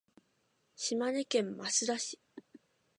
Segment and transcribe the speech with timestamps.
[0.75, 2.19] 島根県益田市